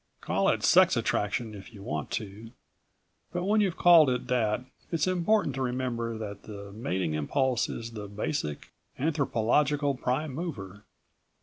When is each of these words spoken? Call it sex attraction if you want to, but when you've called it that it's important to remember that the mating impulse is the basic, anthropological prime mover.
Call 0.19 0.49
it 0.49 0.63
sex 0.63 0.97
attraction 0.97 1.53
if 1.53 1.75
you 1.75 1.83
want 1.83 2.09
to, 2.09 2.49
but 3.31 3.43
when 3.43 3.61
you've 3.61 3.77
called 3.77 4.09
it 4.09 4.25
that 4.29 4.65
it's 4.91 5.05
important 5.05 5.53
to 5.53 5.61
remember 5.61 6.17
that 6.17 6.41
the 6.41 6.71
mating 6.71 7.13
impulse 7.13 7.69
is 7.69 7.91
the 7.91 8.07
basic, 8.07 8.71
anthropological 8.97 9.93
prime 9.93 10.33
mover. 10.33 10.85